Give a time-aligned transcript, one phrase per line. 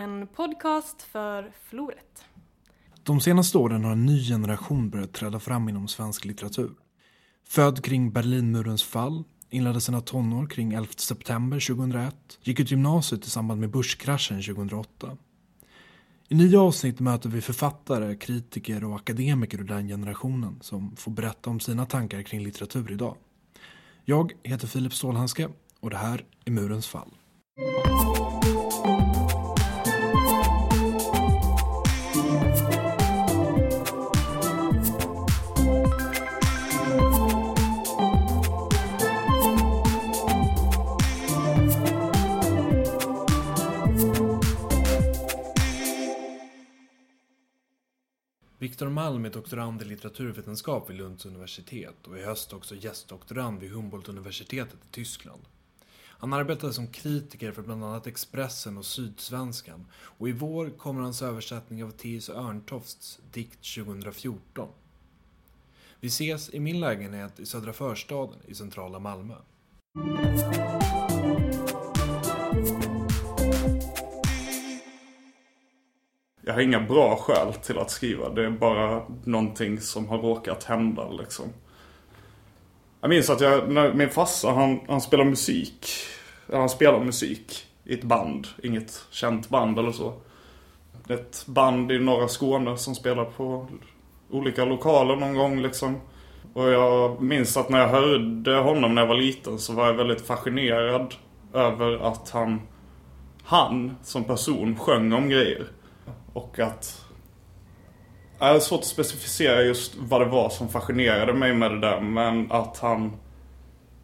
[0.00, 2.24] en podcast för Floret.
[3.02, 6.70] De senaste åren har en ny generation börjat träda fram inom svensk litteratur.
[7.48, 13.30] Född kring Berlinmurens fall, inledde sina tonår kring 11 september 2001, gick ut gymnasiet i
[13.30, 15.16] samband med börskraschen 2008.
[16.28, 21.50] I nya avsnitt möter vi författare, kritiker och akademiker ur den generationen som får berätta
[21.50, 23.16] om sina tankar kring litteratur idag.
[24.04, 25.48] Jag heter Filip Stålhandske
[25.80, 27.10] och det här är Murens fall.
[48.80, 53.70] Viktor Malm är doktorand i litteraturvetenskap vid Lunds universitet och i höst också gästdoktorand vid
[53.70, 55.42] Humboldt-universitetet i Tyskland.
[55.92, 61.22] Han arbetade som kritiker för bland annat Expressen och Sydsvenskan och i vår kommer hans
[61.22, 62.28] översättning av T.S.
[62.28, 64.68] Örntofts dikt 2014.
[66.00, 69.36] Vi ses i min lägenhet i Södra Förstaden i centrala Malmö.
[76.50, 78.28] Jag har inga bra skäl till att skriva.
[78.28, 81.44] Det är bara någonting som har råkat hända liksom.
[83.00, 85.86] Jag minns att jag, när min farsa han, han spelar musik.
[86.52, 88.46] Han spelar musik i ett band.
[88.62, 90.14] Inget känt band eller så.
[91.08, 93.66] Ett band i norra Skåne som spelar på
[94.30, 96.00] olika lokaler någon gång liksom.
[96.54, 99.94] Och jag minns att när jag hörde honom när jag var liten så var jag
[99.94, 101.14] väldigt fascinerad
[101.54, 102.60] över att han,
[103.44, 105.66] han som person sjöng om grejer.
[106.32, 107.04] Och att...
[108.38, 112.00] Jag har svårt att specificera just vad det var som fascinerade mig med det där.
[112.00, 113.12] Men att han...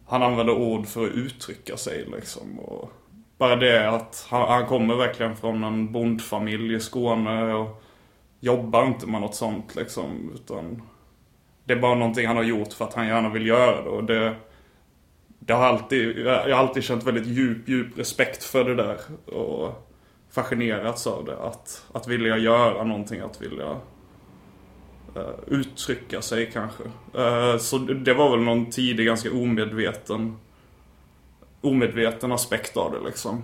[0.09, 2.59] Han använde ord för att uttrycka sig liksom.
[2.59, 2.91] Och
[3.37, 7.83] bara det att han, han kommer verkligen från en bondfamilj i Skåne och
[8.39, 10.31] jobbar inte med något sånt liksom.
[10.35, 10.81] Utan
[11.63, 13.89] det är bara någonting han har gjort för att han gärna vill göra det.
[13.89, 14.35] Och det,
[15.39, 18.97] det har alltid, jag har alltid känt väldigt djup, djup respekt för det där.
[19.25, 19.86] Och
[20.37, 21.37] fascinerats av det.
[21.37, 23.69] Att, att vilja göra någonting, att vilja
[25.15, 26.83] uh, uttrycka sig kanske.
[27.17, 30.37] Uh, så det var väl någon tidig, ganska omedveten
[31.61, 33.43] omedveten aspekt av det liksom.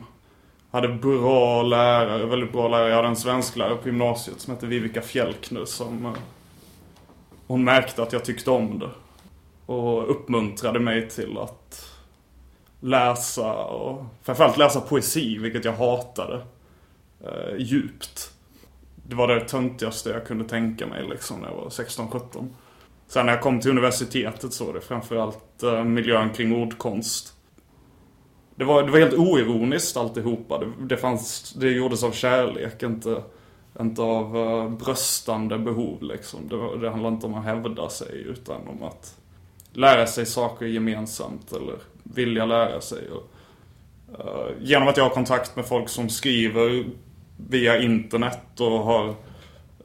[0.71, 2.89] Jag hade bra lärare, väldigt bra lärare.
[2.89, 6.13] Jag hade en svensklärare på gymnasiet som hette Vivica Fjelkner som uh,
[7.47, 8.89] hon märkte att jag tyckte om det.
[9.65, 11.89] Och uppmuntrade mig till att
[12.79, 16.41] läsa och framförallt läsa poesi, vilket jag hatade
[17.23, 18.34] eh, djupt.
[19.07, 22.47] Det var det töntigaste jag kunde tänka mig liksom när jag var 16-17.
[23.07, 27.33] Sen när jag kom till universitetet så var det framförallt eh, miljön kring ordkonst.
[28.56, 30.59] Det var, det var helt oironiskt alltihopa.
[30.59, 33.23] Det, det, fanns, det gjordes av kärlek, inte,
[33.79, 36.39] inte av eh, bröstande behov liksom.
[36.50, 39.17] Det, det handlar inte om att hävda sig utan om att
[39.73, 43.09] lära sig saker gemensamt eller vilja lära sig.
[43.09, 43.29] Och,
[44.19, 46.85] uh, genom att jag har kontakt med folk som skriver
[47.38, 49.16] via internet och har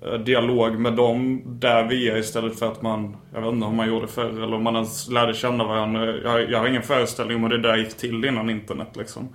[0.03, 3.89] eh, dialog med dem där via istället för att man, jag vet inte om man
[3.89, 6.07] gjorde förr eller om man ens lärde känna varandra.
[6.07, 9.29] Jag, jag har ingen föreställning om hur det där gick till innan internet liksom.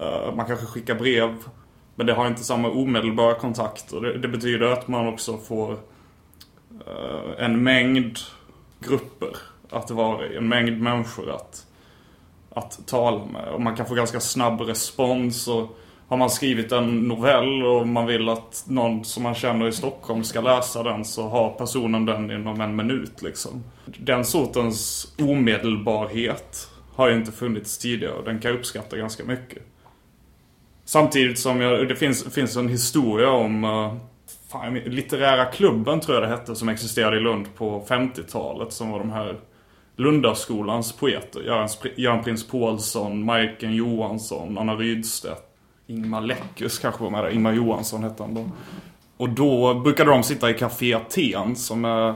[0.00, 1.34] Uh, man kanske skickar brev.
[1.94, 3.92] Men det har inte samma omedelbara kontakt.
[3.92, 5.78] Och det, det betyder att man också får uh,
[7.38, 8.18] en mängd
[8.80, 9.36] grupper
[9.70, 10.36] att vara i.
[10.36, 11.66] En mängd människor att,
[12.50, 13.48] att tala med.
[13.48, 15.48] Och man kan få ganska snabb respons.
[15.48, 15.78] och
[16.14, 20.24] har man skrivit en novell och man vill att någon som man känner i Stockholm
[20.24, 23.64] ska läsa den så har personen den inom en minut liksom.
[23.84, 29.62] Den sortens omedelbarhet har ju inte funnits tidigare och den kan jag uppskatta ganska mycket.
[30.84, 33.94] Samtidigt som jag, det finns, finns en historia om uh,
[34.52, 38.98] fan, Litterära klubben tror jag det hette som existerade i Lund på 50-talet som var
[38.98, 39.40] de här
[39.96, 41.42] Lundaskolans poeter.
[41.42, 45.53] Göran, Göran Prins Paulsson, Majken Johansson, Anna Rydstedt
[45.86, 47.30] Ingmar Läckus kanske var med där.
[47.30, 48.50] Ingmar Johansson hette han då.
[49.16, 52.10] Och då brukade de sitta i Café Aten som är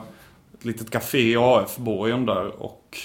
[0.54, 2.62] ett litet café i AF-borgen där.
[2.62, 2.98] Och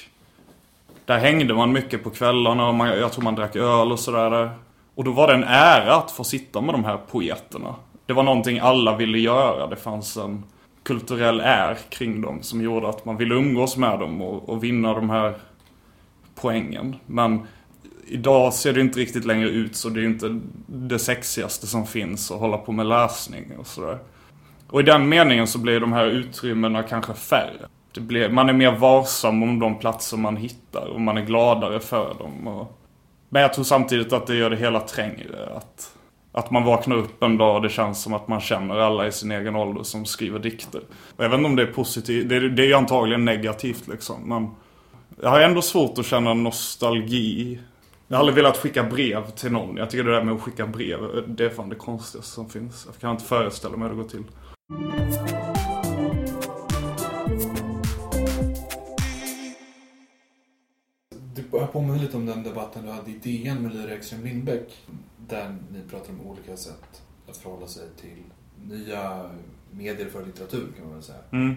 [1.05, 4.49] där hängde man mycket på kvällarna och man, jag tror man drack öl och sådär.
[4.95, 7.75] Och då var det en ära att få sitta med de här poeterna.
[8.05, 9.67] Det var någonting alla ville göra.
[9.67, 10.43] Det fanns en
[10.83, 14.93] kulturell är kring dem som gjorde att man ville umgås med dem och, och vinna
[14.93, 15.33] de här
[16.35, 16.95] poängen.
[17.05, 17.47] Men
[18.07, 22.31] idag ser det inte riktigt längre ut så det är inte det sexigaste som finns
[22.31, 23.97] att hålla på med läsning och sådär.
[24.67, 27.67] Och i den meningen så blir de här utrymmena kanske färre.
[27.93, 31.79] Det blir, man är mer varsam om de platser man hittar och man är gladare
[31.79, 32.47] för dem.
[32.47, 32.79] Och,
[33.29, 35.49] men jag tror samtidigt att det gör det hela trängre.
[35.55, 35.95] Att
[36.35, 39.11] Att man vaknar upp en dag och det känns som att man känner alla i
[39.11, 40.81] sin egen ålder som skriver dikter.
[41.17, 44.29] Och jag vet inte om det är positivt, det det är ju antagligen negativt liksom.
[44.29, 44.49] Men
[45.21, 47.59] jag har ändå svårt att känna nostalgi.
[48.13, 49.77] Jag har aldrig velat skicka brev till någon.
[49.77, 52.85] Jag tycker det där med att skicka brev, det är fan det konstigaste som finns.
[52.85, 54.23] Jag kan inte föreställa mig hur det går till.
[61.51, 64.87] Jag påminner lite om den debatten du hade i DN med Lyra Ekström Lindbäck.
[65.17, 68.23] Där ni pratar om olika sätt att förhålla sig till
[68.65, 69.29] nya
[69.71, 71.19] medier för litteratur kan man väl säga.
[71.31, 71.55] Mm.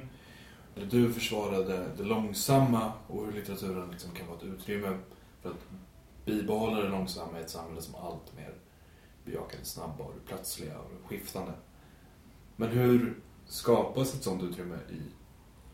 [0.90, 4.98] Du försvarade det långsamma och hur litteraturen liksom kan vara ett utrymme
[5.42, 5.66] för att
[6.26, 8.54] bibehålla det långsamma i ett samhälle som allt mer
[9.24, 11.52] bejakar det snabba och det plötsliga och det skiftande.
[12.56, 15.02] Men hur skapas ett sådant utrymme i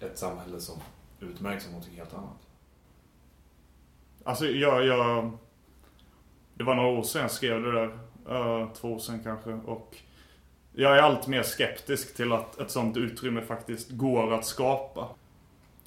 [0.04, 0.80] ett samhälle som
[1.20, 2.46] utmärks av något helt annat?
[4.24, 5.30] Alltså jag, jag...
[6.54, 7.98] Det var några år sedan jag skrev det där.
[8.28, 9.52] Uh, två år sedan kanske.
[9.52, 9.96] Och
[10.72, 15.08] jag är allt mer skeptisk till att ett sådant utrymme faktiskt går att skapa.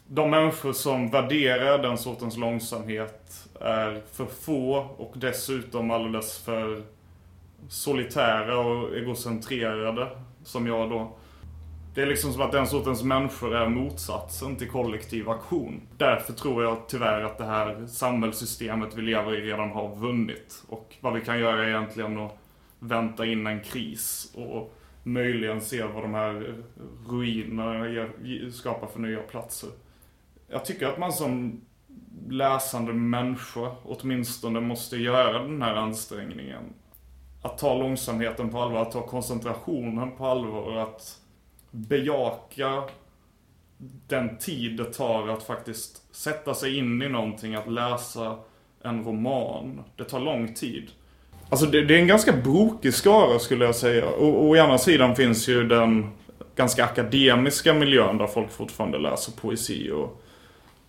[0.08, 6.84] De människor som värderar den sortens långsamhet är för få och dessutom alldeles för
[7.70, 10.08] solitära och egocentrerade.
[10.44, 11.12] Som jag då.
[11.96, 15.82] Det är liksom som att den sortens människor är motsatsen till kollektiv aktion.
[15.98, 20.64] Därför tror jag tyvärr att det här samhällssystemet vi lever i redan har vunnit.
[20.68, 22.38] Och vad vi kan göra är egentligen att
[22.80, 26.54] vänta in en kris och möjligen se vad de här
[27.10, 28.08] ruinerna
[28.52, 29.70] skapar för nya platser.
[30.48, 31.62] Jag tycker att man som
[32.30, 36.74] läsande människa åtminstone måste göra den här ansträngningen.
[37.42, 41.20] Att ta långsamheten på allvar, att ta koncentrationen på allvar, att
[41.72, 42.84] bejaka
[44.08, 48.38] den tid det tar att faktiskt sätta sig in i någonting, att läsa
[48.84, 49.84] en roman.
[49.96, 50.92] Det tar lång tid.
[51.50, 54.10] Alltså det, det är en ganska brokig skara skulle jag säga.
[54.10, 56.12] Och å ena sidan finns ju den
[56.56, 59.92] ganska akademiska miljön där folk fortfarande läser poesi.
[59.92, 60.22] Och,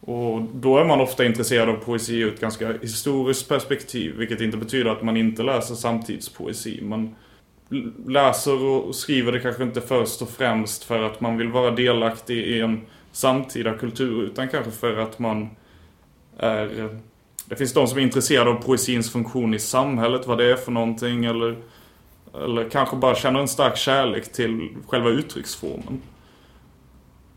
[0.06, 4.14] och då är man ofta intresserad av poesi ur ett ganska historiskt perspektiv.
[4.16, 6.80] Vilket inte betyder att man inte läser samtidspoesi.
[6.82, 7.14] Man
[8.06, 12.38] läser och skriver det kanske inte först och främst för att man vill vara delaktig
[12.38, 12.80] i en
[13.12, 14.22] samtida kultur.
[14.22, 15.48] Utan kanske för att man
[16.38, 16.98] är
[17.48, 20.72] det finns de som är intresserade av poesins funktion i samhället, vad det är för
[20.72, 21.24] någonting.
[21.24, 21.56] Eller,
[22.44, 26.02] eller kanske bara känner en stark kärlek till själva uttrycksformen.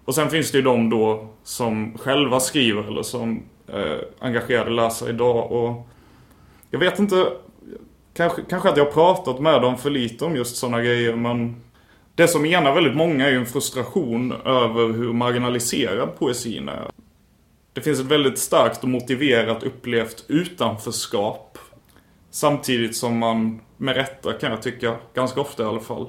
[0.10, 5.10] Och sen finns det ju de då som själva skriver eller som eh, engagerade läsare
[5.10, 5.52] idag.
[5.52, 5.88] Och
[6.70, 7.28] jag vet inte,
[8.14, 11.16] kanske, kanske att jag har pratat med dem för lite om just sådana grejer.
[11.16, 11.62] Men
[12.16, 16.92] det som enar väldigt många är ju en frustration över hur marginaliserad poesin är.
[17.74, 21.58] Det finns ett väldigt starkt och motiverat upplevt utanförskap.
[22.32, 26.08] Samtidigt som man, med rätta kan jag tycka, ganska ofta i alla fall,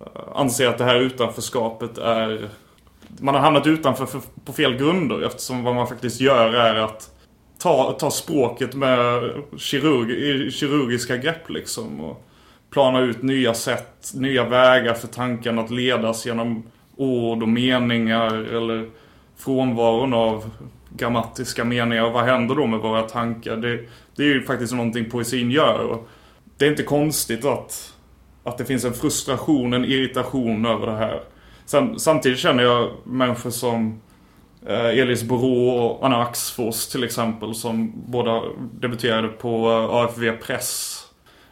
[0.00, 2.50] eh, anser att det här utanförskapet är...
[3.20, 7.10] Man har hamnat utanför för, på fel grunder eftersom vad man faktiskt gör är att
[7.58, 12.00] ta, ta språket med kirurg, kirurgiska grepp liksom.
[12.00, 12.24] Och
[12.70, 16.62] plana ut nya sätt, nya vägar för tanken att ledas genom
[16.96, 18.88] ord och meningar eller
[19.36, 20.50] frånvaron av
[20.96, 22.10] grammatiska meningar.
[22.10, 23.56] Vad händer då med våra tankar?
[23.56, 23.80] Det,
[24.16, 25.78] det är ju faktiskt någonting poesin gör.
[25.78, 26.08] Och
[26.56, 27.94] det är inte konstigt att,
[28.44, 31.20] att det finns en frustration, en irritation över det här.
[31.68, 34.00] Sen, samtidigt känner jag människor som
[34.66, 38.42] eh, Elis Borå och Anna Axfors till exempel som båda
[38.80, 41.00] debuterade på eh, AFV Press.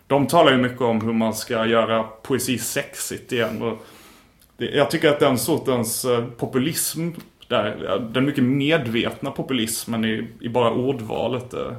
[0.06, 3.62] De talar ju mycket om hur man ska göra poesi sexigt igen.
[3.62, 3.86] Och
[4.56, 7.10] det, jag tycker att den sortens eh, populism
[7.48, 11.50] där, den mycket medvetna populismen i, i bara ordvalet.
[11.50, 11.76] Det,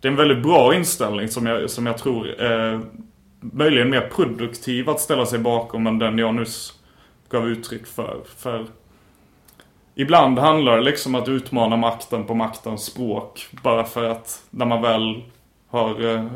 [0.00, 2.80] det är en väldigt bra inställning som jag, som jag tror är
[3.40, 6.75] möjligen mer produktiv att ställa sig bakom än den jag nyss
[7.30, 8.20] gav uttryck för.
[8.36, 8.66] För
[9.94, 13.46] ibland handlar det liksom om att utmana makten på maktens språk.
[13.62, 15.22] Bara för att när man väl
[15.68, 16.26] har eh,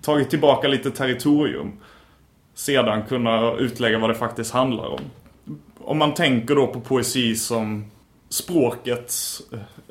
[0.00, 1.72] tagit tillbaka lite territorium
[2.54, 5.00] sedan kunna utlägga vad det faktiskt handlar om
[5.84, 7.84] om man tänker då på poesi som
[8.28, 9.42] språkets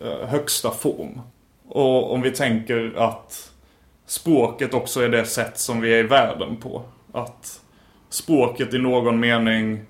[0.01, 1.21] eh, högsta form.
[1.67, 3.51] Och om vi tänker att
[4.05, 6.83] språket också är det sätt som vi är i världen på.
[7.11, 7.61] Att
[8.09, 9.81] språket i någon mening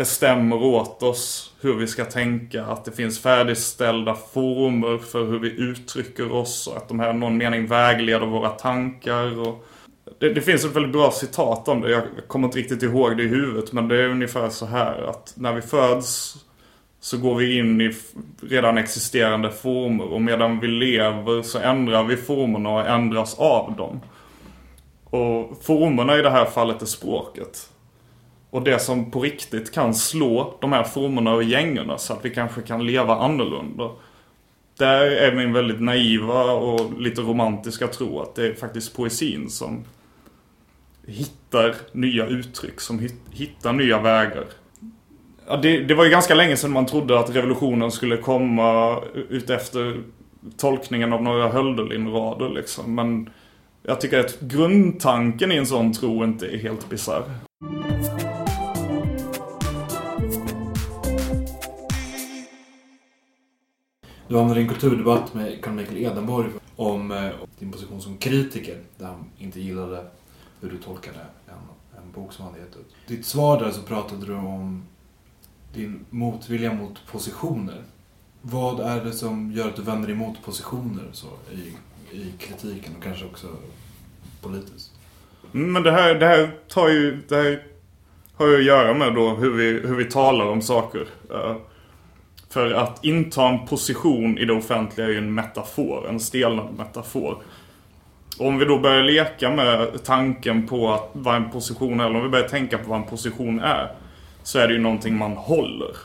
[0.00, 2.64] bestämmer åt oss hur vi ska tänka.
[2.64, 6.66] Att det finns färdigställda former för hur vi uttrycker oss.
[6.66, 9.48] Och att de här i någon mening vägleder våra tankar.
[9.48, 9.66] Och
[10.18, 11.90] det, det, finns ett väldigt bra citat om det.
[11.90, 13.72] Jag kommer inte riktigt ihåg det i huvudet.
[13.72, 16.36] Men det är ungefär så här att när vi föds
[17.00, 17.96] så går vi in i
[18.42, 20.12] redan existerande former.
[20.12, 24.00] Och medan vi lever så ändrar vi formerna och ändras av dem.
[25.04, 27.70] Och formerna i det här fallet är språket.
[28.50, 32.30] Och det som på riktigt kan slå de här formerna och gängorna så att vi
[32.30, 33.90] kanske kan leva annorlunda.
[34.78, 39.84] Där är min väldigt naiva och lite romantiska tro att det är faktiskt poesin som
[41.06, 44.44] hittar nya uttryck, som hittar nya vägar.
[45.46, 50.00] Ja, det, det, var ju ganska länge sedan man trodde att revolutionen skulle komma utefter
[50.56, 52.94] tolkningen av några Hölderlin-rader liksom.
[52.94, 53.30] Men
[53.82, 57.24] jag tycker att grundtanken i en sån tro inte är helt bisarr.
[64.30, 68.78] Du hamnade i en kulturdebatt med Carl Michael Edenborg om eh, din position som kritiker.
[68.98, 70.04] Där han inte gillade
[70.60, 72.94] hur du tolkade en, en bok som han hade gett ut.
[73.06, 74.82] Ditt svar där så pratade du om
[75.74, 77.82] din motvilja mot positioner.
[78.42, 81.76] Vad är det som gör att du vänder emot positioner så, i,
[82.16, 83.46] i kritiken och kanske också
[84.42, 84.90] politiskt?
[85.54, 87.22] Mm, men det här, det här tar ju...
[87.28, 87.66] Det här
[88.34, 91.08] har ju att göra med då hur vi, hur vi talar om saker.
[92.50, 97.42] För att inta en position i det offentliga är ju en metafor, en stelnad metafor.
[98.38, 102.22] Om vi då börjar leka med tanken på att vad en position är, eller om
[102.22, 103.92] vi börjar tänka på vad en position är,
[104.42, 105.96] så är det ju någonting man håller.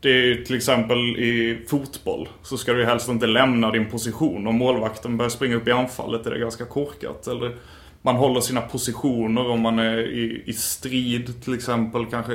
[0.00, 4.46] Det är ju till exempel i fotboll så ska du helst inte lämna din position.
[4.46, 7.26] Om målvakten börjar springa upp i anfallet är det ganska korkat.
[7.26, 7.56] Eller
[8.02, 12.06] man håller sina positioner om man är i, i strid till exempel.
[12.06, 12.32] Kanske,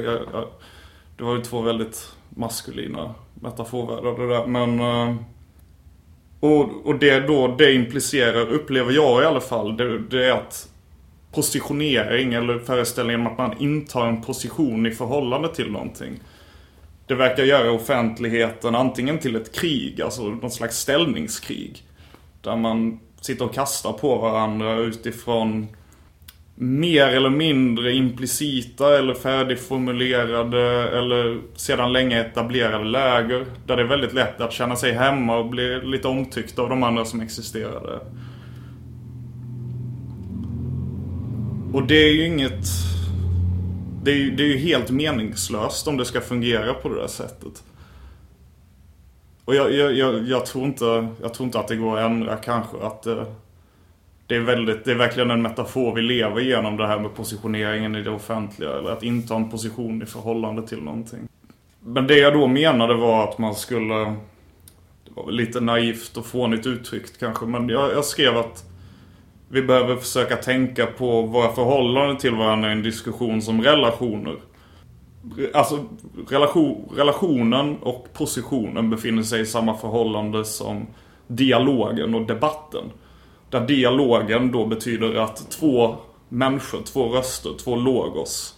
[1.17, 4.47] det var ju två väldigt maskulina metaforvärldar det där.
[4.47, 4.79] Men...
[4.79, 5.15] Eh,
[6.39, 10.69] och, och det då det implicerar, upplever jag i alla fall, det, det är att
[11.31, 16.19] positionering eller föreställningen om att man intar en position i förhållande till någonting.
[17.07, 21.83] Det verkar göra offentligheten antingen till ett krig, alltså någon slags ställningskrig.
[22.41, 25.67] Där man sitter och kastar på varandra utifrån
[26.59, 33.45] mer eller mindre implicita eller färdigformulerade eller sedan länge etablerade läger.
[33.65, 36.83] Där det är väldigt lätt att känna sig hemma och bli lite omtyckt av de
[36.83, 37.99] andra som existerade.
[41.73, 42.65] Och det är ju inget...
[44.03, 47.07] Det är ju, det är ju helt meningslöst om det ska fungera på det där
[47.07, 47.63] sättet.
[49.45, 52.35] Och jag, jag, jag, jag, tror inte, jag tror inte att det går att ändra
[52.35, 53.05] kanske att...
[53.05, 53.23] Eh,
[54.27, 57.95] det är, väldigt, det är verkligen en metafor vi lever igenom det här med positioneringen
[57.95, 58.69] i det offentliga.
[58.69, 61.27] Eller att inta en position i förhållande till någonting.
[61.79, 63.95] Men det jag då menade var att man skulle...
[65.05, 67.45] Det var väl lite naivt och fånigt uttryckt kanske.
[67.45, 68.65] Men jag, jag skrev att
[69.49, 74.35] vi behöver försöka tänka på våra förhållanden till varandra i en diskussion som relationer.
[75.53, 75.85] Alltså
[76.29, 80.87] relation, relationen och positionen befinner sig i samma förhållande som
[81.27, 82.83] dialogen och debatten.
[83.49, 85.95] Där dialogen då betyder att två
[86.29, 88.55] människor, två röster, två logos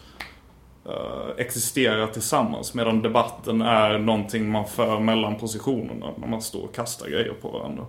[0.86, 2.74] uh, existerar tillsammans.
[2.74, 7.50] Medan debatten är någonting man för mellan positionerna när man står och kastar grejer på
[7.50, 7.86] varandra.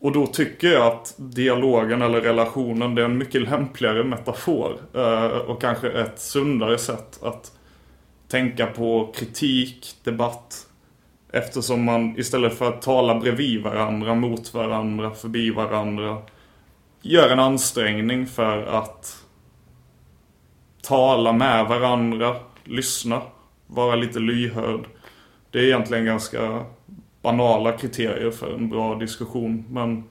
[0.00, 4.80] Och då tycker jag att dialogen eller relationen det är en mycket lämpligare metafor.
[4.96, 7.52] Uh, och kanske ett sundare sätt att
[8.28, 10.66] tänka på kritik, debatt,
[11.32, 16.18] Eftersom man istället för att tala bredvid varandra, mot varandra, förbi varandra
[17.02, 19.24] gör en ansträngning för att
[20.82, 23.22] tala med varandra, lyssna,
[23.66, 24.84] vara lite lyhörd.
[25.50, 26.64] Det är egentligen ganska
[27.22, 29.64] banala kriterier för en bra diskussion.
[29.70, 30.04] Men,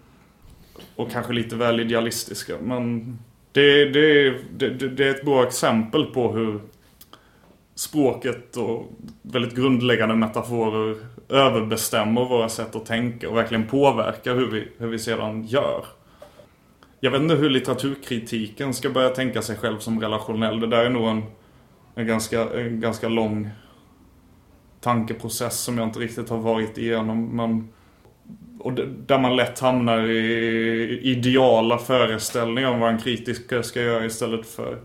[0.95, 2.53] och kanske lite väl idealistiska.
[2.61, 3.17] Men
[3.51, 6.59] det, det, det, det är ett bra exempel på hur
[7.79, 8.85] språket och
[9.21, 10.95] väldigt grundläggande metaforer
[11.29, 15.85] överbestämmer våra sätt att tänka och verkligen påverkar hur vi, hur vi sedan gör.
[16.99, 20.59] Jag vet inte hur litteraturkritiken ska börja tänka sig själv som relationell.
[20.59, 21.23] Det där är nog en,
[21.95, 23.49] en, ganska, en ganska lång
[24.81, 27.25] tankeprocess som jag inte riktigt har varit igenom.
[27.25, 27.69] Men,
[28.59, 28.73] och
[29.07, 34.79] där man lätt hamnar i ideala föreställningar om vad en kritiker ska göra istället för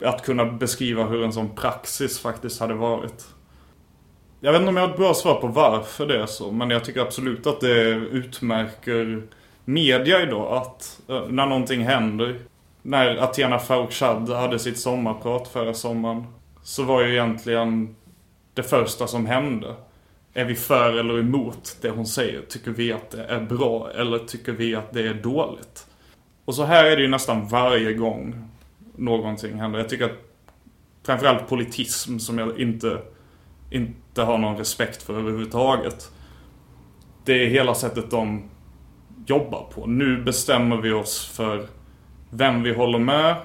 [0.00, 3.26] att kunna beskriva hur en sån praxis faktiskt hade varit.
[4.40, 6.52] Jag vet inte om jag har ett bra svar på varför det är så.
[6.52, 9.22] Men jag tycker absolut att det utmärker
[9.64, 10.56] media idag.
[10.56, 12.40] Att eh, när någonting händer.
[12.82, 16.24] När Athena Farrokhzad hade sitt sommarprat förra sommaren.
[16.62, 17.96] Så var ju egentligen
[18.54, 19.74] det första som hände.
[20.34, 22.40] Är vi för eller emot det hon säger?
[22.40, 25.86] Tycker vi att det är bra eller tycker vi att det är dåligt?
[26.44, 28.48] Och så här är det ju nästan varje gång
[28.96, 29.78] någonting händer.
[29.78, 30.18] Jag tycker att
[31.02, 33.02] framförallt politism som jag inte,
[33.70, 36.12] inte har någon respekt för överhuvudtaget.
[37.24, 38.48] Det är hela sättet de
[39.26, 39.86] jobbar på.
[39.86, 41.66] Nu bestämmer vi oss för
[42.30, 43.36] vem vi håller med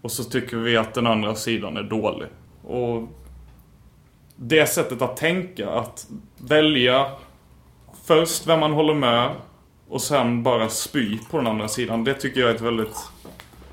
[0.00, 2.28] och så tycker vi att den andra sidan är dålig.
[2.62, 3.08] Och
[4.36, 6.06] det sättet att tänka, att
[6.38, 7.06] välja
[8.04, 9.30] först vem man håller med
[9.88, 12.04] och sen bara spy på den andra sidan.
[12.04, 12.96] Det tycker jag är ett väldigt...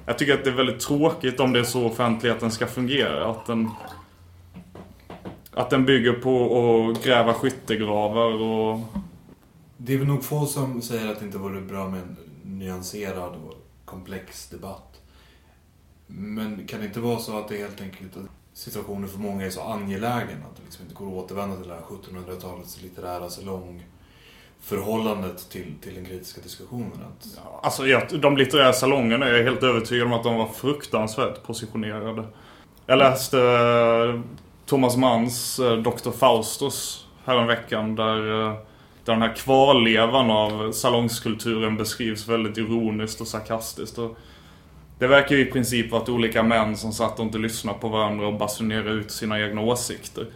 [0.09, 3.31] Jag tycker att det är väldigt tråkigt om det är så offentligheten ska fungera.
[3.31, 3.69] Att den,
[5.51, 6.45] att den bygger på
[6.91, 8.79] att gräva skyttegravar och...
[9.77, 13.33] Det är väl nog få som säger att det inte vore bra med en nyanserad
[13.35, 13.53] och
[13.85, 15.01] komplex debatt.
[16.07, 19.49] Men kan det inte vara så att det helt enkelt att situationen för många är
[19.49, 23.85] så angelägen att det liksom inte går att återvända till det här 1700-talets litterära salong
[24.61, 26.91] förhållandet till, till den kritiska diskussionen?
[26.91, 27.27] Att...
[27.35, 27.83] Ja, alltså
[28.21, 32.23] de litterära salongerna är jag helt övertygad om att de var fruktansvärt positionerade.
[32.85, 34.21] Jag läste eh,
[34.65, 36.11] Thomas Manns eh, Dr.
[36.11, 38.53] Faustus häromveckan där, eh,
[39.05, 43.97] där den här kvarlevan av salongskulturen beskrivs väldigt ironiskt och sarkastiskt.
[43.97, 44.17] Och
[44.99, 48.27] det verkar ju i princip vara olika män som satt och inte lyssnade på varandra
[48.27, 50.27] och basunerade ut sina egna åsikter.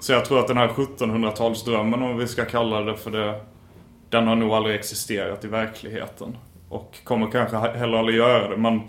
[0.00, 3.40] Så jag tror att den här 1700-talsdrömmen, om vi ska kalla det för det,
[4.10, 6.36] den har nog aldrig existerat i verkligheten.
[6.68, 8.56] Och kommer kanske heller aldrig göra det.
[8.56, 8.80] Men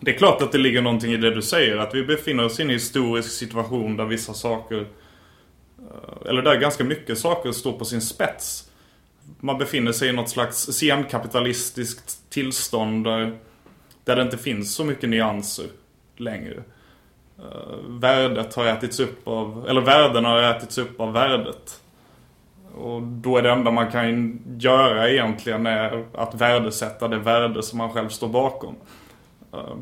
[0.00, 1.76] det är klart att det ligger någonting i det du säger.
[1.76, 4.86] Att vi befinner oss i en historisk situation där vissa saker,
[5.78, 8.70] eh, eller där ganska mycket saker står på sin spets.
[9.40, 13.38] Man befinner sig i något slags senkapitalistiskt tillstånd där
[14.04, 15.66] där det inte finns så mycket nyanser
[16.16, 16.62] längre.
[17.38, 21.80] Eh, värdet har ätits upp av, eller värden har ätits upp av värdet.
[22.76, 27.78] Och då är det enda man kan göra egentligen är att värdesätta det värde som
[27.78, 28.74] man själv står bakom.
[29.52, 29.76] Eh,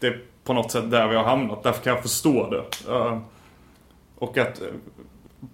[0.00, 2.92] det är på något sätt där vi har hamnat, därför kan jag förstå det.
[2.92, 3.18] Eh,
[4.18, 4.68] och att eh,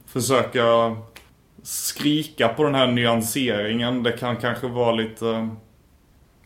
[0.07, 0.97] försöka
[1.63, 5.49] skrika på den här nyanseringen, det kan kanske vara lite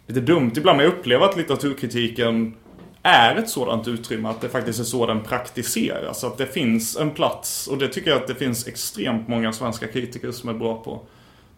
[0.07, 0.77] lite dumt ibland.
[0.77, 2.55] Men jag upplever att litteraturkritiken
[3.03, 4.29] är ett sådant utrymme.
[4.29, 6.25] Att det faktiskt är så den praktiseras.
[6.25, 7.67] Att det finns en plats.
[7.67, 11.01] Och det tycker jag att det finns extremt många svenska kritiker som är bra på.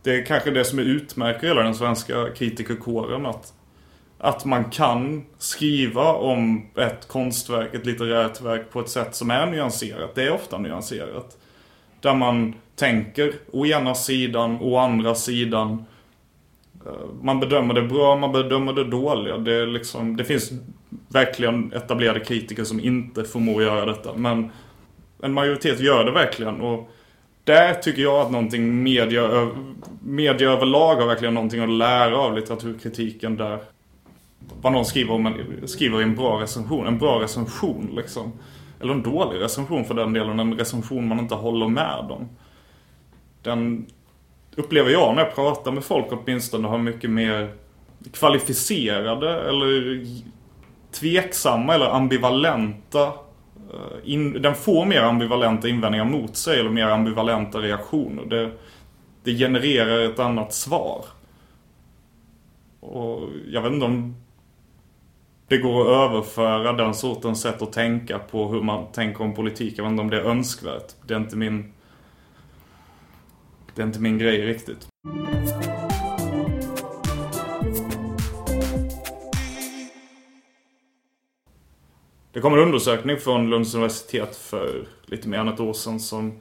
[0.02, 3.26] Det är kanske det som är utmärker hela den svenska kritikerkåren.
[3.26, 3.52] Att,
[4.18, 9.46] att man kan skriva om ett konstverk, ett litterärt verk på ett sätt som är
[9.46, 10.14] nyanserat.
[10.14, 11.36] Det är ofta nyanserat.
[12.00, 15.84] Där man tänker å ena sidan, å andra sidan
[16.86, 19.38] eh, man bedömer det bra, man bedömer det dåliga.
[19.38, 20.52] Det, liksom, det finns
[21.08, 24.14] verkligen etablerade kritiker som inte förmår göra detta.
[24.16, 24.50] Men
[25.22, 26.60] en majoritet gör det verkligen.
[26.60, 26.90] Och
[27.44, 29.50] där tycker jag att någonting media,
[30.04, 33.58] media överlag har verkligen någonting att lära av litteraturkritiken där.
[34.62, 36.86] Vad någon skriver om en, skriver i en bra recension.
[36.86, 38.32] En bra recension liksom.
[38.80, 40.40] Eller en dålig recension för den delen.
[40.40, 42.28] En recension man inte håller med om.
[43.42, 43.86] Den
[44.56, 47.52] upplever jag när jag pratar med folk åtminstone har mycket mer
[48.12, 50.06] kvalificerade eller
[50.92, 53.02] tveksamma eller ambivalenta
[53.72, 58.24] eh, in, den får mer ambivalenta invändningar mot sig eller mer ambivalenta reaktioner.
[58.24, 58.52] Det,
[59.24, 61.04] det genererar ett annat svar.
[62.80, 64.16] Och jag vet inte om
[65.48, 69.74] det går att överföra den sortens sätt att tänka på hur man tänker om politik.
[69.76, 70.94] Jag vet inte om det är önskvärt.
[71.06, 71.72] Det är inte min
[73.74, 74.88] det är inte min grej riktigt.
[82.40, 86.32] Det kom en undersökning från Lunds universitet för lite mer än ett år sedan som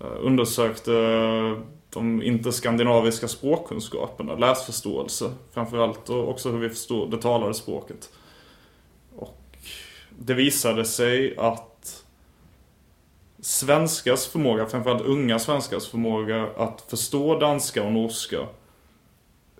[0.00, 1.58] eh, undersökte eh,
[1.90, 8.12] de interskandinaviska språkkunskaperna, läsförståelse framförallt och också hur vi förstår det talade språket.
[9.16, 9.58] Och
[10.18, 12.04] det visade sig att
[13.38, 18.46] svenskars förmåga, framförallt unga svenskars förmåga att förstå danska och norska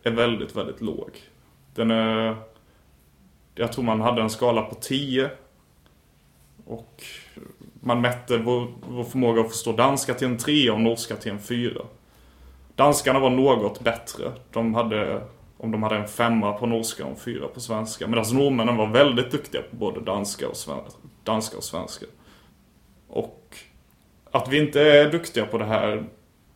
[0.03, 1.11] är väldigt, väldigt låg.
[1.74, 2.49] Den är...
[3.54, 5.30] Jag tror man hade en skala på 10.
[6.66, 7.02] Och
[7.80, 11.40] man mätte vår, vår förmåga att förstå danska till en 3 och norska till en
[11.40, 11.80] 4.
[12.76, 14.32] Danskarna var något bättre.
[14.52, 15.22] De hade,
[15.56, 18.06] om de hade en femma på norska och en fyra på svenska.
[18.06, 20.56] Medan norrmännen var väldigt duktiga på både danska och,
[21.24, 22.06] danska och svenska.
[23.08, 23.56] Och
[24.30, 26.04] att vi inte är duktiga på det här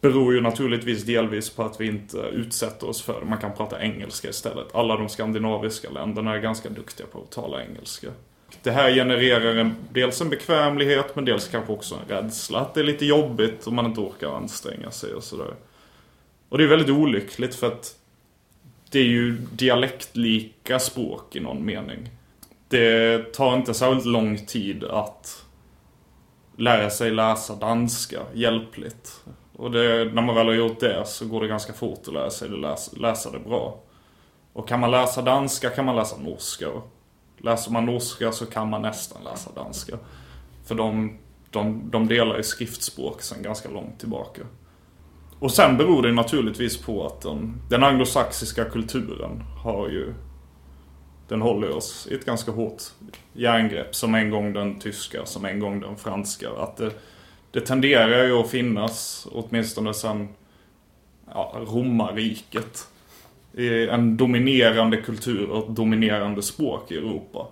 [0.04, 3.26] beror ju naturligtvis delvis på att vi inte utsätter oss för det.
[3.26, 4.74] Man kan prata engelska istället.
[4.74, 8.08] Alla de skandinaviska länderna är ganska duktiga på att tala engelska.
[8.62, 12.60] Det här genererar en, dels en bekvämlighet men dels kanske också en rädsla.
[12.60, 15.54] Att det är lite jobbigt om man inte orkar anstränga sig och sådär.
[16.48, 17.94] Och det är väldigt olyckligt för att
[18.90, 22.10] det är ju dialektlika språk i någon mening.
[22.68, 25.44] Det tar inte särskilt lång tid att
[26.56, 29.20] lära sig läsa danska hjälpligt.
[29.56, 32.30] Och det, när man väl har gjort det så går det ganska fort att lära
[32.30, 33.80] sig det, läsa, läsa det bra.
[34.52, 36.66] Och kan man läsa danska kan man läsa norska.
[37.38, 39.98] Läser man norska så kan man nästan läsa danska.
[40.64, 41.18] För de,
[41.50, 44.42] de, de delar ju skriftspråk sedan ganska långt tillbaka.
[45.38, 50.14] Och sen beror det naturligtvis på att den, den anglosaxiska kulturen har ju
[51.28, 52.82] den håller oss i ett ganska hårt
[53.32, 53.94] järngrepp.
[53.94, 56.50] Som en gång den tyska, som en gång den franska.
[56.50, 56.90] Att det,
[57.54, 60.28] det tenderar ju att finnas, åtminstone sen
[61.28, 62.88] ja, romarriket.
[63.90, 67.46] En dominerande kultur och ett dominerande språk i Europa.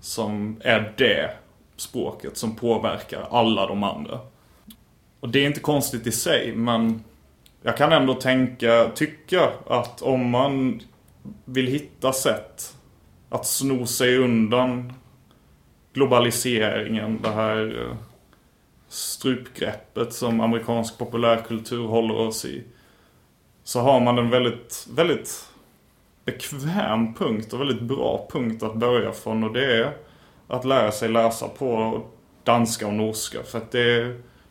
[0.00, 1.30] Som är det
[1.76, 4.18] språket som påverkar alla de andra.
[5.20, 7.04] Och det är inte konstigt i sig, men
[7.62, 10.80] jag kan ändå tänka, tycka att om man
[11.44, 12.76] vill hitta sätt
[13.28, 14.92] att sno sig undan
[15.92, 17.96] globaliseringen, det här eh,
[18.96, 22.64] strupgreppet som amerikansk populärkultur håller oss i.
[23.64, 25.48] Så har man en väldigt, väldigt
[26.24, 29.96] bekväm punkt och väldigt bra punkt att börja från och det är
[30.48, 32.02] att lära sig läsa på
[32.44, 33.42] danska och norska.
[33.42, 34.04] För att det,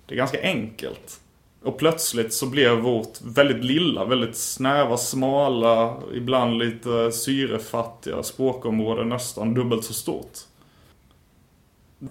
[0.06, 1.20] det är ganska enkelt.
[1.64, 9.54] Och plötsligt så blev vårt väldigt lilla, väldigt snäva, smala, ibland lite syrefattiga språkområde nästan
[9.54, 10.38] dubbelt så stort.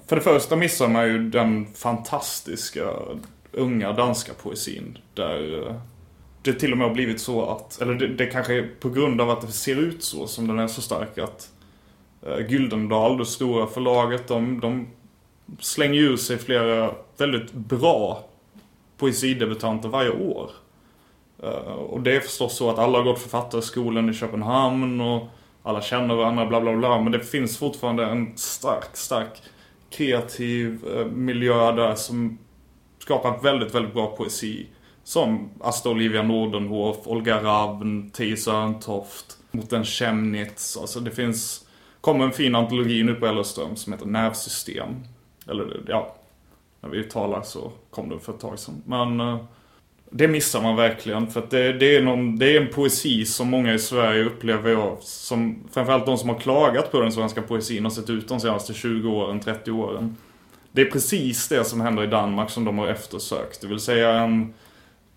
[0.07, 2.91] För det första missar man ju den fantastiska
[3.53, 4.99] unga danska poesin.
[5.15, 5.75] Där eh,
[6.43, 9.21] det till och med har blivit så att, eller det, det kanske är på grund
[9.21, 11.51] av att det ser ut så som den är så stark att
[12.23, 14.87] eh, uh, Gyldendal, det stora förlaget, de, de
[15.61, 18.25] slänger ur sig flera väldigt bra
[18.99, 20.51] poesidebutanter varje år.
[21.43, 25.29] Eh, och det är förstås så att alla har gått författarskolan i Köpenhamn och
[25.63, 27.01] alla känner varandra, bla bla bla.
[27.01, 29.43] Men det finns fortfarande en stark, stark
[29.97, 32.39] kreativ eh, miljö där som
[32.99, 34.67] skapar väldigt, väldigt bra poesi.
[35.05, 40.77] Som Asta Olivia Nordenhof, Olga Ravn, Teje Sörntoft, Moten Chemnitz.
[40.77, 41.67] Alltså det finns,
[42.01, 44.89] kommer en fin antologi nu på Ellerström som heter Nervsystem.
[45.49, 46.17] Eller ja,
[46.81, 48.83] när vi talar så kom den för ett tag sedan.
[48.87, 49.45] Men uh,
[50.17, 51.27] det missar man verkligen.
[51.27, 54.71] För att det, det, är någon, det är en poesi som många i Sverige upplever
[54.71, 58.41] jag som, framförallt de som har klagat på den svenska poesin och sett ut de
[58.41, 60.17] senaste 20 åren, 30 åren.
[60.73, 63.61] Det är precis det som händer i Danmark som de har eftersökt.
[63.61, 64.55] Det vill säga en,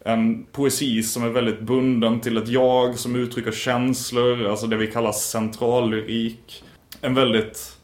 [0.06, 4.88] en poesi som är väldigt bunden till ett jag som uttrycker känslor, alltså det vi
[4.88, 6.64] kallar centrallyrik.
[7.02, 7.78] En väldigt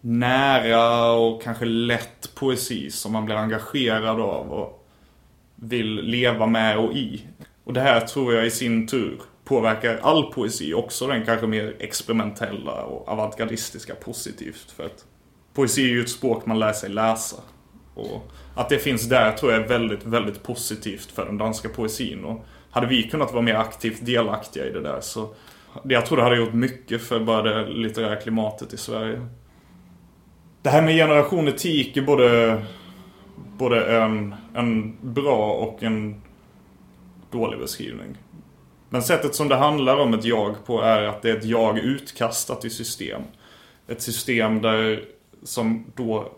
[0.00, 4.81] nära och kanske lätt poesi som man blir engagerad av och
[5.62, 7.26] vill leva med och i.
[7.64, 11.76] Och det här tror jag i sin tur påverkar all poesi, också den kanske mer
[11.78, 14.70] experimentella och avantgardistiska positivt.
[14.76, 15.04] För att
[15.54, 17.36] poesi är ju ett språk man lär sig läsa.
[17.94, 22.24] Och att det finns där tror jag är väldigt, väldigt positivt för den danska poesin.
[22.24, 25.34] Och hade vi kunnat vara mer aktivt delaktiga i det där så
[25.84, 29.26] jag tror det hade gjort mycket för bara det litterära klimatet i Sverige.
[30.62, 32.62] Det här med generation etik är både,
[33.36, 36.22] både en, en bra och en
[37.30, 38.16] dålig beskrivning.
[38.88, 41.78] Men sättet som det handlar om ett jag på är att det är ett jag
[41.78, 43.22] utkastat i system.
[43.88, 45.04] Ett system där
[45.42, 46.32] som då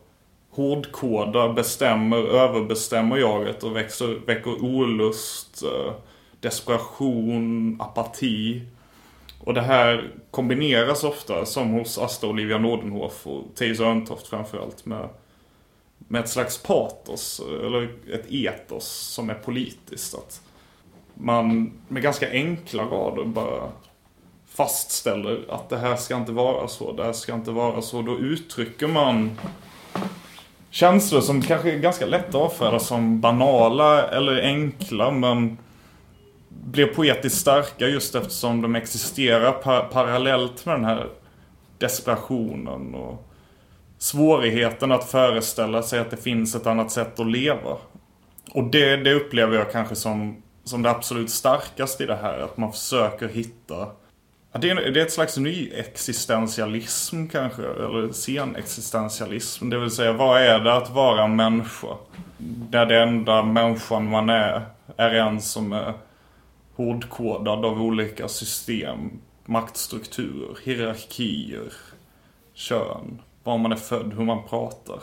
[0.51, 5.93] hårdkodar, bestämmer, överbestämmer jaget och växer, väcker olust, eh,
[6.41, 8.63] desperation, apati.
[9.41, 15.09] Och det här kombineras ofta, som hos Asta Olivia Nordenhof och Teis Örntoft framförallt, med,
[15.99, 20.15] med ett slags patos, eller ett etos som är politiskt.
[20.15, 20.43] Att
[21.15, 23.71] man med ganska enkla rader bara
[24.47, 28.03] fastställer att det här ska inte vara så, det här ska inte vara så.
[28.03, 29.39] Då uttrycker man
[30.71, 35.59] känslor som kanske är ganska lätt att avfärda som banala eller enkla, men
[36.49, 41.09] blir poetiskt starka just eftersom de existerar par parallellt med den här
[41.79, 43.29] desperationen och
[44.05, 47.77] svårigheten att föreställa sig att det finns ett annat sätt att leva.
[48.51, 52.39] Och det, det upplever jag kanske som, som det absolut starkaste i det här.
[52.39, 53.87] Att man försöker hitta
[54.53, 59.71] det är, det är ett slags ny existentialism kanske, eller senexistentialism.
[59.71, 61.97] Det vill säga, vad är det att vara människa?
[62.71, 64.63] Där det enda människan man är,
[64.97, 65.93] är en som är
[66.77, 69.11] hårdkodad av olika system,
[69.45, 71.73] maktstrukturer, hierarkier,
[72.55, 75.03] kön, var man är född, hur man pratar.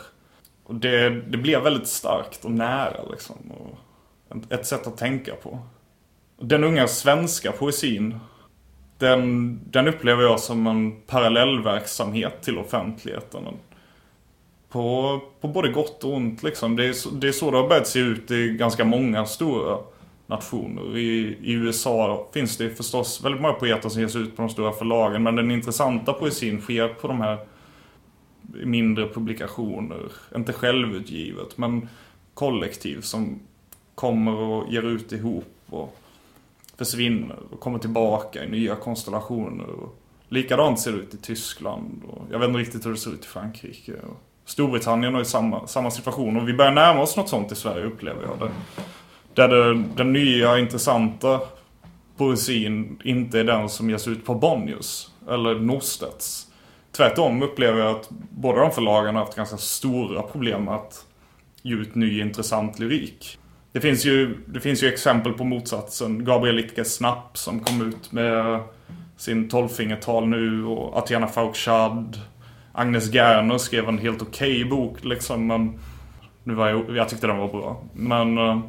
[0.64, 3.36] Och det, det blev väldigt starkt och nära liksom.
[3.50, 3.78] Och
[4.52, 5.58] ett sätt att tänka på.
[6.40, 8.18] Den unga svenska poesin,
[8.98, 13.44] den, den upplever jag som en parallellverksamhet till offentligheten.
[14.68, 16.76] På, på både gott och ont liksom.
[16.76, 19.78] Det är, det är så det har börjat se ut i ganska många stora
[20.26, 20.96] nationer.
[20.96, 24.72] I, I USA finns det förstås väldigt många poeter som ges ut på de stora
[24.72, 25.22] förlagen.
[25.22, 27.38] Men den intressanta poesin sker på de här
[28.64, 30.12] mindre publikationer.
[30.36, 31.88] Inte självutgivet, men
[32.34, 33.40] kollektiv som
[33.94, 35.98] kommer och ger ut ihop och
[36.76, 39.66] försvinner och kommer tillbaka i nya konstellationer.
[39.66, 43.10] Och likadant ser det ut i Tyskland och jag vet inte riktigt hur det ser
[43.10, 43.92] ut i Frankrike.
[43.92, 47.54] Och Storbritannien har ju samma, samma situation och vi börjar närma oss något sånt i
[47.54, 48.38] Sverige upplever jag.
[48.38, 48.50] Det.
[49.34, 51.40] Där det, den nya intressanta
[52.16, 56.51] poesin inte är den som ges ut på Bonniers eller Norstedts.
[56.92, 61.06] Tvärtom upplever jag att båda de förlagen har haft ganska stora problem med att
[61.62, 63.38] ge ut ny intressant lyrik.
[63.72, 66.24] Det finns ju, det finns ju exempel på motsatsen.
[66.24, 68.60] Gabriel Littke Snapp som kom ut med
[69.16, 72.20] sin tolvfingertal nu och Atiana Faukshad.
[72.72, 75.46] Agnes Gerner skrev en helt okej okay bok liksom.
[75.46, 75.80] Men
[76.44, 77.82] nu var jag, jag tyckte den var bra.
[77.92, 78.60] Men eh,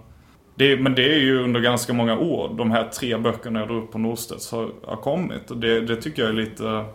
[0.55, 3.83] det, men det är ju under ganska många år de här tre böckerna jag drog
[3.83, 5.51] upp på Norstedts har, har kommit.
[5.51, 6.85] Och det, det tycker jag är lite,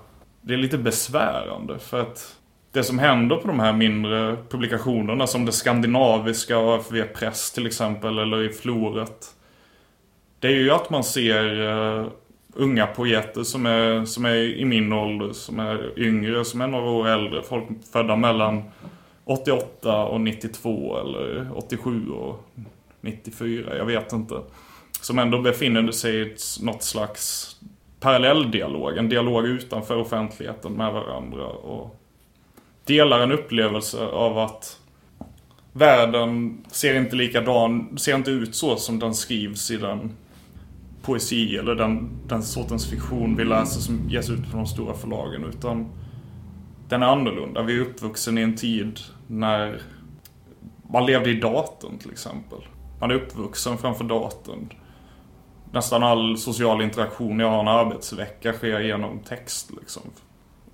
[0.48, 1.78] det är lite besvärande.
[1.78, 2.36] För att
[2.72, 8.18] det som händer på de här mindre publikationerna som det skandinaviska AFV Press till exempel
[8.18, 9.34] eller i Floret.
[10.38, 12.06] Det är ju att man ser uh,
[12.54, 16.90] unga poeter som är, som är i min ålder, som är yngre, som är några
[16.90, 17.42] år äldre.
[17.42, 18.62] Folk födda mellan
[19.24, 22.48] 88 och 92 eller 87 och
[23.00, 24.40] 94, jag vet inte.
[25.00, 27.56] Som ändå befinner sig i något slags
[28.00, 31.46] parallelldialog, en dialog utanför offentligheten med varandra.
[31.46, 32.00] Och
[32.84, 34.80] delar en upplevelse av att
[35.72, 40.12] världen ser inte likadan, ser inte ut så som den skrivs i den
[41.02, 45.44] poesi eller den, den sortens fiktion vi läser som ges ut på de stora förlagen.
[45.44, 45.88] Utan
[46.88, 47.62] den är annorlunda.
[47.62, 49.82] Vi är uppvuxen i en tid när
[50.90, 52.58] man levde i datorn till exempel.
[53.00, 54.72] Man är uppvuxen framför datorn.
[55.72, 60.02] Nästan all social interaktion jag har en arbetsvecka sker genom text liksom.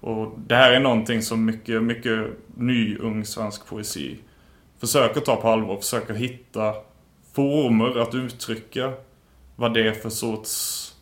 [0.00, 2.26] Och det här är någonting som mycket, mycket
[2.56, 4.18] ny ung svensk poesi
[4.80, 5.76] försöker ta på allvar.
[5.76, 6.74] Försöker hitta
[7.32, 8.92] former att uttrycka
[9.56, 10.94] vad det är för sorts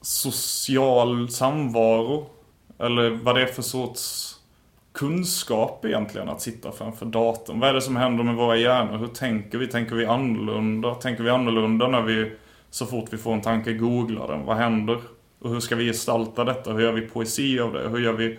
[0.00, 2.26] social samvaro.
[2.78, 4.34] Eller vad det är för sorts
[4.92, 7.60] kunskap egentligen att sitta framför datorn.
[7.60, 8.98] Vad är det som händer med våra hjärnor?
[8.98, 9.66] Hur tänker vi?
[9.66, 10.94] Tänker vi annorlunda?
[10.94, 12.32] Tänker vi annorlunda när vi
[12.76, 14.44] så fort vi får en tanke googlar den?
[14.44, 15.00] Vad händer?
[15.38, 16.72] Och hur ska vi gestalta detta?
[16.72, 17.88] Hur gör vi poesi av det?
[17.88, 18.38] Hur gör vi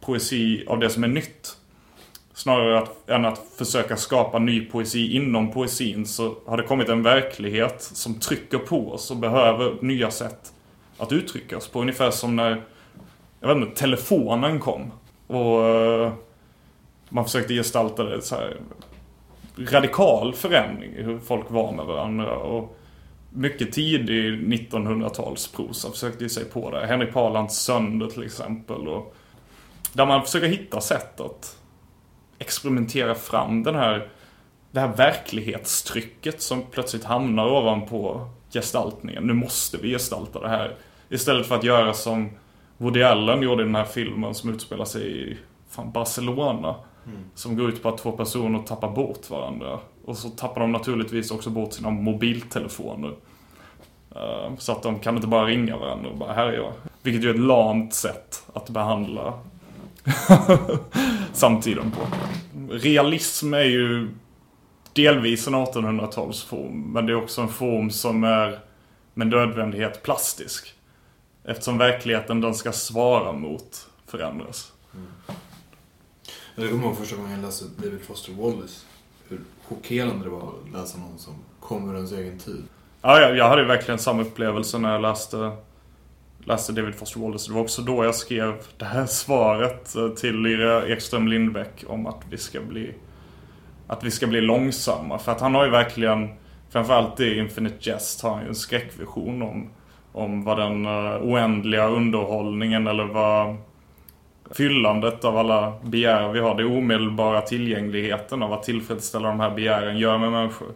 [0.00, 1.56] poesi av det som är nytt?
[2.34, 7.02] Snarare att, än att försöka skapa ny poesi inom poesin så har det kommit en
[7.02, 10.52] verklighet som trycker på oss och behöver nya sätt
[10.98, 11.80] att uttrycka oss på.
[11.80, 12.62] Ungefär som när,
[13.40, 14.92] jag vet inte, telefonen kom.
[15.26, 16.12] Och uh,
[17.08, 18.56] man försökte gestalta det så här
[19.58, 22.36] radikal förändring i hur folk var med varandra.
[22.36, 22.77] Och
[23.30, 26.86] mycket tidig 1900-talsprosa försökte ju sig på det.
[26.86, 28.88] Henrik Parlands Sönder till exempel.
[28.88, 29.14] Och
[29.92, 31.58] där man försöker hitta sätt att
[32.38, 34.08] experimentera fram den här,
[34.70, 39.24] det här verklighetstrycket som plötsligt hamnar ovanpå gestaltningen.
[39.24, 40.76] Nu måste vi gestalta det här.
[41.08, 42.30] Istället för att göra som
[42.76, 45.38] Woody Allen gjorde i den här filmen som utspelar sig i
[45.68, 46.74] fan, Barcelona.
[47.08, 47.24] Mm.
[47.34, 49.78] Som går ut på att två personer tappar bort varandra.
[50.04, 53.14] Och så tappar de naturligtvis också bort sina mobiltelefoner.
[54.16, 56.72] Uh, så att de kan inte bara ringa varandra och bara, här är jag.
[57.02, 59.40] Vilket ju är ett lamt sätt att behandla
[61.32, 62.00] samtiden på.
[62.70, 64.08] Realism är ju
[64.92, 66.92] delvis en 1800-talsform.
[66.92, 68.58] Men det är också en form som är
[69.14, 70.74] med nödvändighet plastisk.
[71.44, 74.72] Eftersom verkligheten den ska svara mot förändras.
[74.94, 75.06] Mm.
[76.60, 78.86] Jag kommer ihåg första gången jag läste David Foster Wallace.
[79.28, 82.64] Hur chockerande det var att läsa någon som kom ur ens egen tid.
[83.02, 85.56] Ja, jag, jag hade verkligen samma upplevelse när jag läste,
[86.44, 87.50] läste David Foster Wallace.
[87.50, 92.06] Det var också då jag skrev det här svaret eh, till Lyra Ekström Lindbäck om
[92.06, 92.94] att vi ska bli
[93.86, 95.18] att vi ska bli långsamma.
[95.18, 96.28] För att han har ju verkligen,
[96.70, 99.70] framförallt i Infinite Jest, har han ju en skräckvision om,
[100.12, 103.56] om vad den uh, oändliga underhållningen eller vad
[104.50, 106.54] fyllandet av alla begär vi har.
[106.54, 110.68] Det omedelbara tillgängligheten av att tillfredsställa de här begären gör med människor.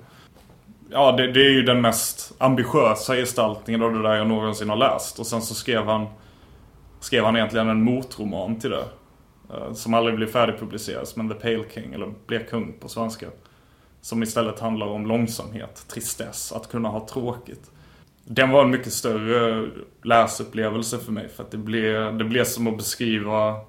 [0.90, 4.76] Ja, det, det, är ju den mest ambitiösa gestaltningen av det där jag någonsin har
[4.76, 5.18] läst.
[5.18, 6.06] Och sen så skrev han,
[7.00, 8.84] skrev han egentligen en motroman till det.
[9.52, 13.26] Eh, som aldrig blev färdigpublicerad, men The Pale King, eller Blek kung på svenska.
[14.00, 17.70] Som istället handlar om långsamhet, tristess, att kunna ha tråkigt.
[18.34, 19.70] Den var en mycket större
[20.02, 21.28] läsupplevelse för mig.
[21.28, 23.60] För att det blev, det blev som att beskriva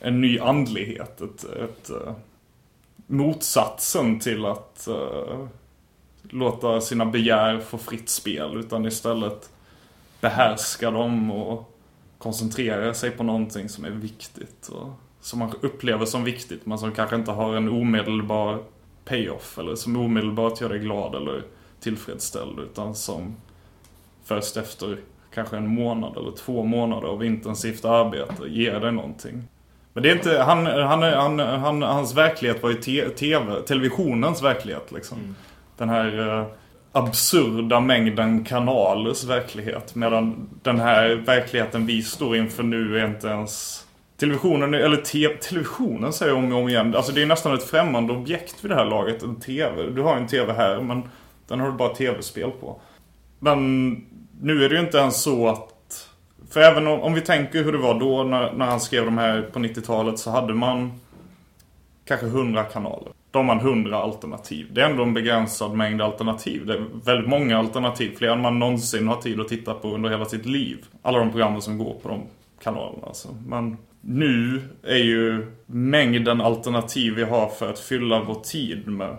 [0.00, 1.20] en ny andlighet.
[1.20, 2.14] Ett, ett, eh,
[3.06, 5.46] motsatsen till att uh,
[6.22, 8.56] låta sina begär få fritt spel.
[8.56, 9.50] Utan istället
[10.20, 11.78] behärska dem och
[12.18, 14.68] koncentrera sig på någonting som är viktigt.
[14.68, 14.90] Och
[15.20, 18.62] som man upplever som viktigt men som kanske inte har en omedelbar
[19.04, 19.58] payoff.
[19.58, 21.42] Eller som omedelbart gör dig glad eller
[21.80, 22.60] tillfredsställd.
[22.60, 23.36] Utan som
[24.24, 24.96] först efter
[25.34, 29.42] kanske en månad eller två månader av intensivt arbete ger dig någonting.
[29.92, 34.42] Men det är inte, han, han, han, han hans verklighet var ju te, TV, televisionens
[34.42, 35.18] verklighet liksom.
[35.18, 35.34] Mm.
[35.76, 36.46] Den här uh,
[36.92, 39.94] absurda mängden kanalers verklighet.
[39.94, 43.84] Medan den här verkligheten vi står inför nu är inte ens
[44.16, 46.94] Televisionen, eller te, televisionen säger jag om och om igen.
[46.94, 49.22] Alltså det är nästan ett främmande objekt vid det här laget.
[49.22, 49.90] En TV.
[49.90, 51.02] Du har en TV här men
[51.48, 52.80] den har du bara tv-spel på.
[53.38, 53.96] Men
[54.40, 55.70] nu är det ju inte ens så att...
[56.50, 59.18] För även om, om vi tänker hur det var då när, när han skrev de
[59.18, 61.00] här på 90-talet så hade man
[62.04, 63.12] kanske 100 kanaler.
[63.30, 64.66] Då har man 100 alternativ.
[64.72, 66.66] Det är ändå en begränsad mängd alternativ.
[66.66, 68.16] Det är väldigt många alternativ.
[68.18, 70.84] Fler än man någonsin har tid att titta på under hela sitt liv.
[71.02, 72.22] Alla de programmen som går på de
[72.62, 73.06] kanalerna.
[73.06, 73.28] Alltså.
[73.46, 79.16] Men nu är ju mängden alternativ vi har för att fylla vår tid med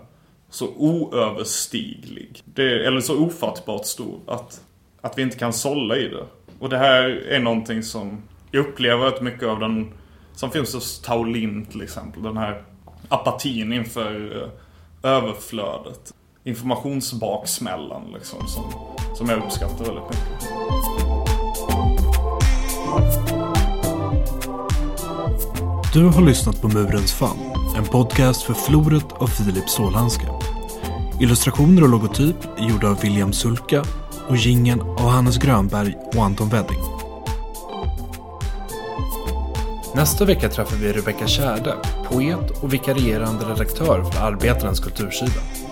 [0.50, 2.42] så oöverstiglig.
[2.44, 4.60] Det, eller så ofattbart stor att,
[5.06, 6.24] att vi inte kan sålla i det.
[6.58, 9.92] Och det här är någonting som jag upplever att mycket av den
[10.34, 12.22] som finns hos Taolin till exempel.
[12.22, 12.62] Den här
[13.08, 16.12] apatin inför eh, överflödet.
[16.44, 18.64] Informationsbaksmällan liksom som,
[19.14, 20.48] som jag uppskattar väldigt mycket.
[25.92, 27.36] Du har lyssnat på Murens fall,
[27.76, 30.26] en podcast för Floret av Filip Stålhandske.
[31.20, 33.84] Illustrationer och logotyp är gjorda av William Sulka
[34.28, 36.78] och gingen av Hannes Grönberg och Anton Wedding.
[39.94, 41.74] Nästa vecka träffar vi Rebecka Kärde,
[42.10, 45.65] poet och vikarierande redaktör för Arbetarens kultursida.